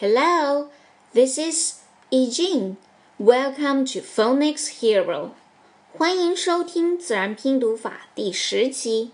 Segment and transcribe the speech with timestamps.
[0.00, 0.68] Hello,
[1.12, 1.80] this is
[2.10, 2.76] Ejin.
[3.18, 5.30] Welcome to Phonics Hero.
[5.96, 9.12] 欢迎收听自然拼读法第十期。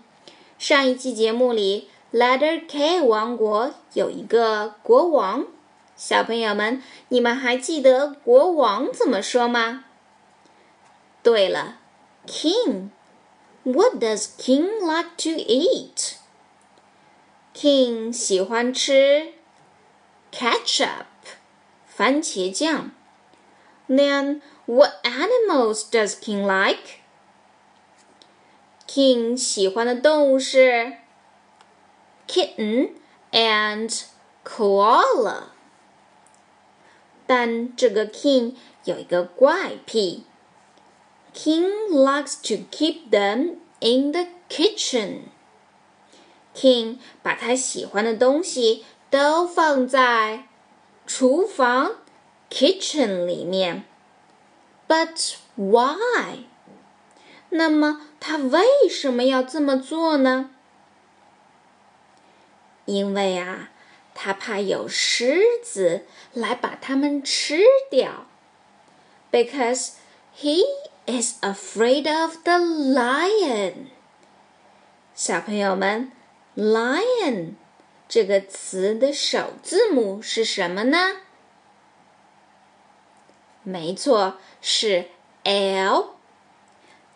[0.59, 5.47] 上一期节目里，Letter K 王国有一个国王。
[5.95, 9.85] 小朋友们，你们还记得国王怎么说吗？
[11.21, 11.77] 对了，
[12.27, 16.15] King。What does King like to eat?
[17.55, 19.33] King 喜欢吃
[20.31, 21.05] ketchup
[21.87, 22.91] 番茄酱。
[23.87, 27.01] Then what animals does King like?
[28.87, 30.93] King 喜欢的动物是
[32.27, 32.91] kitten
[33.31, 34.03] and
[34.43, 35.45] koala。
[37.25, 40.25] 但这个 King 有一个怪癖，
[41.33, 50.44] King likes to keep them in the kitchen。King 把他喜欢的东西 都放在
[51.06, 51.96] 厨房
[52.50, 53.84] kitchen 里面。
[54.86, 56.44] But why？
[57.50, 60.50] 那么他为什么要这么做呢？
[62.84, 63.70] 因为啊，
[64.14, 68.26] 他怕有狮子来把它们吃掉。
[69.30, 69.92] Because
[70.38, 70.62] he
[71.06, 73.88] is afraid of the lion。
[75.14, 76.12] 小朋友们
[76.56, 77.54] ，lion
[78.08, 81.16] 这个词的首字母是什么呢？
[83.62, 85.08] 没错，是
[85.44, 86.14] L。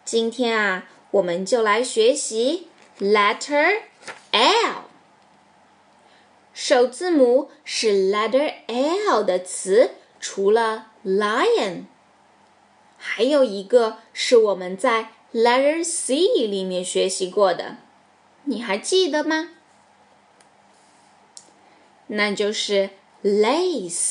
[0.05, 2.69] 今天啊，我们就来学习
[2.99, 3.81] letter
[4.33, 4.83] L。
[6.53, 11.85] 首字母是 letter L 的词，除了 lion，
[12.99, 17.79] 还有一个是我们在 letter C 里面学习过的，
[18.45, 19.53] 你还记得吗？
[22.15, 22.91] 那就是
[23.23, 24.11] lace，L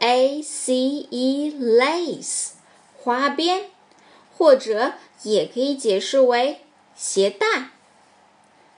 [0.00, 2.48] A C E，lace，
[2.96, 3.70] 花边，
[4.36, 6.62] 或者也可以解释为
[6.96, 7.68] 鞋带。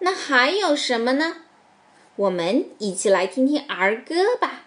[0.01, 1.37] 那还有什么呢？
[2.17, 4.65] 我们一起来听听儿歌吧。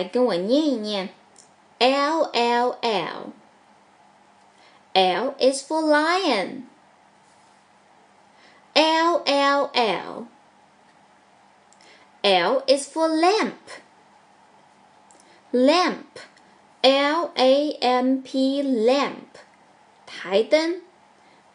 [0.00, 1.10] 来跟我念一念，
[1.78, 6.62] L L L。L is for lion.
[8.72, 10.26] L L L.
[12.22, 13.54] L is for lamp.
[15.52, 16.18] Lamp.
[16.82, 19.38] L A M P lamp.
[20.06, 20.82] 台灯。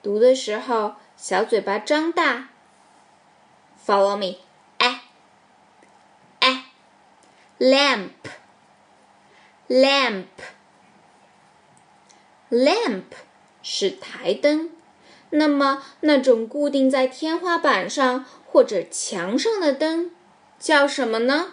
[0.04, 2.50] 读的时候，小嘴巴张大。
[3.86, 4.38] Follow me.
[7.59, 8.11] Lamp
[9.69, 10.27] lamp
[12.51, 13.03] lamp
[13.63, 14.71] 是台灯，
[15.31, 20.11] 那么那种固定在天花板上或者墙上的灯
[20.59, 21.53] 叫什么呢？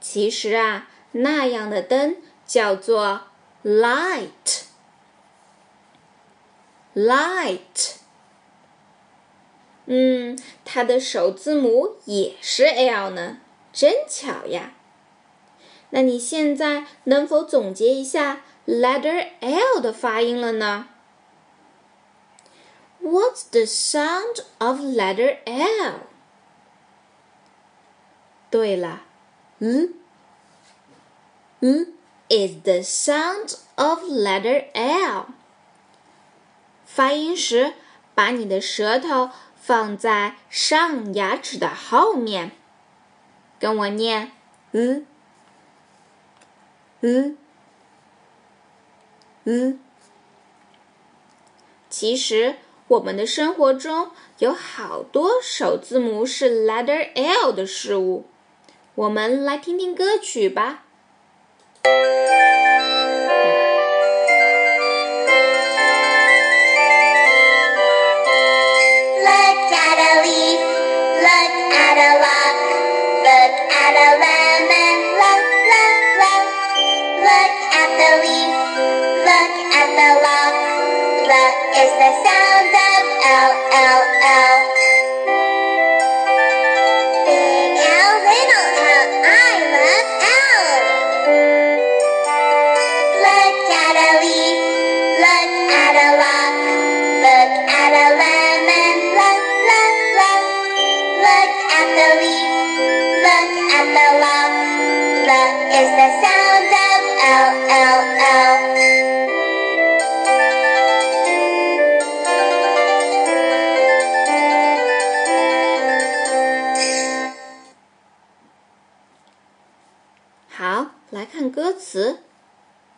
[0.00, 3.28] 其实啊，那样的灯叫做
[3.62, 4.64] light
[6.94, 7.94] light。
[9.86, 13.38] 嗯，它的首字母也是 L 呢。
[13.74, 14.72] 真巧呀！
[15.90, 20.88] 那你现在能否总结一下 letter L 的发音了呢
[23.02, 26.06] ？What's the sound of letter L？
[28.50, 29.02] 对了，
[29.58, 29.94] 嗯
[31.60, 31.92] 嗯
[32.28, 35.26] ，is the sound of letter L。
[36.84, 37.74] 发音时，
[38.14, 42.52] 把你的舌头放在上牙齿的后面。
[43.64, 44.30] 跟我念，
[44.72, 45.06] 嗯，
[47.00, 47.38] 嗯，
[49.44, 49.80] 嗯。
[51.88, 52.56] 其实
[52.88, 58.26] 我们的生活中有好多首字母是 letter L 的事物，
[58.96, 60.84] 我们来听听歌曲吧。
[81.98, 84.03] the sound of L L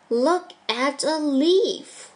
[0.08, 2.12] Look at a leaf.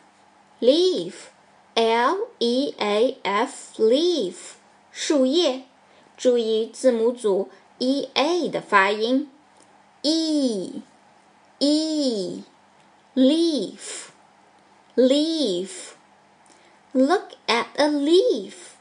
[0.60, 1.30] Leaf,
[1.76, 4.56] L E A F, leaf，
[4.90, 5.64] 树叶。
[6.16, 9.30] 注意字母组 e a 的发音，
[10.00, 10.82] e
[11.58, 12.42] e
[13.14, 14.06] leaf
[14.96, 15.94] leaf.
[16.94, 18.78] Look at a leaf.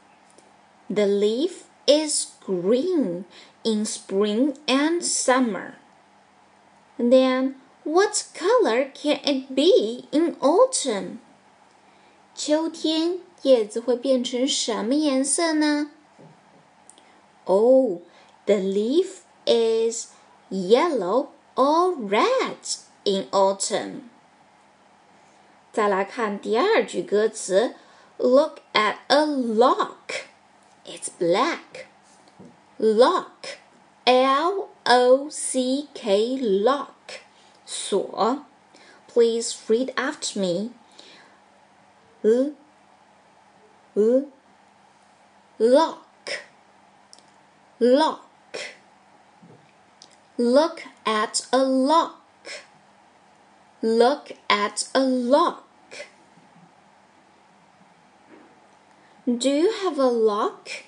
[0.88, 3.26] The leaf is green
[3.62, 5.74] in spring and summer.
[6.98, 11.18] Then what color can it be in autumn?
[12.34, 15.90] 秋天叶子会变成什么颜色呢？
[17.44, 18.00] Oh,
[18.44, 20.08] the leaf is
[20.50, 24.00] yellow or red in autumn.
[25.72, 27.74] 再来看第二句歌词，
[28.18, 30.24] Look at a lock.
[30.84, 31.86] It's black.
[32.78, 33.58] Lock,
[34.04, 36.99] L O C K, lock.
[37.70, 38.44] 锁.
[39.08, 40.70] Please read after me.
[42.22, 42.52] L,
[43.94, 44.26] L,
[45.58, 46.06] lock
[47.78, 48.22] lock.
[50.38, 52.20] Look at a lock.
[53.82, 55.64] Look at a lock.
[59.26, 60.84] Do you have a lock?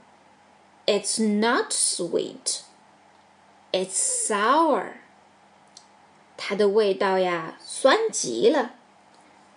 [0.85, 2.61] it's not sweet.
[3.71, 4.97] It's sour.
[6.37, 8.73] 它的味道呀，酸极了。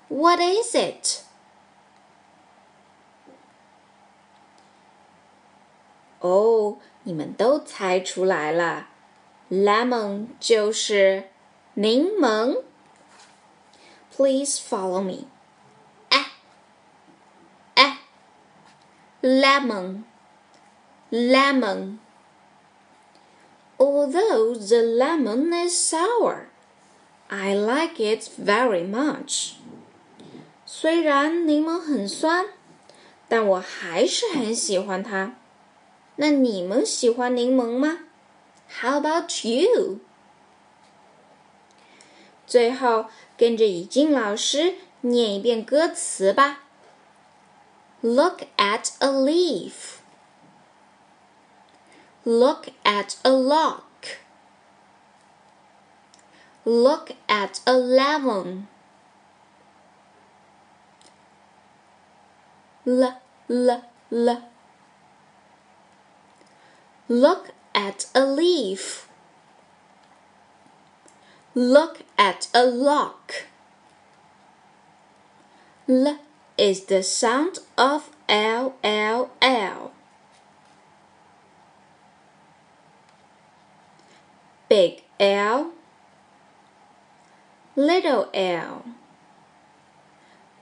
[0.09, 1.23] What is it?
[6.21, 8.88] 哦， 你们都猜出来了
[9.50, 11.30] ，lemon 就是
[11.76, 12.64] 柠檬。
[14.16, 15.26] Please follow me.
[16.10, 16.32] 哎，
[17.76, 18.00] 哎
[19.22, 20.04] ，lemon
[21.12, 21.98] lemon.
[23.78, 26.46] Although the lemon is sour,
[27.28, 29.56] I like it very much.
[30.66, 32.46] 虽然柠檬很酸，
[33.28, 35.36] 但我还是很喜欢它。
[36.17, 37.99] 那你们喜欢柠檬吗？
[38.69, 40.01] How about you？
[42.47, 46.61] 最后跟着以静老师念一遍歌词吧。
[48.01, 49.99] Look at a leaf.
[52.25, 53.83] Look at a lock.
[56.65, 58.67] Look at a lemon.
[62.85, 63.15] L,
[63.49, 64.43] l, l.
[67.09, 69.09] Look at a leaf.
[71.55, 73.47] Look at a lock.
[75.87, 76.19] L
[76.57, 79.93] is the sound of L, L, L.
[84.69, 85.73] big L,
[87.75, 88.85] little L.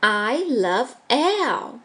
[0.02, 1.80] I love L。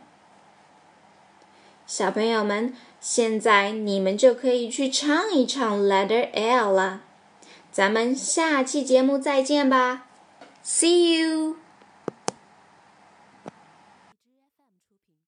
[1.87, 2.73] 小朋友们，
[3.08, 7.02] 现在你们就可以去唱一唱 Letter L 了。
[7.70, 10.06] 咱们下期节目再见吧
[10.64, 11.65] ，See you。